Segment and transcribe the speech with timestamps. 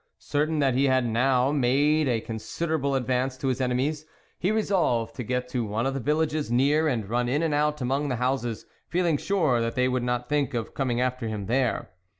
[0.17, 4.03] Certain that he had now made a con siderable advance on his enemies,
[4.39, 7.53] he re solved to get to one of the villages near and run in and
[7.53, 11.45] out among the houses, feeling sure that they would not think of coming after him
[11.45, 11.91] there.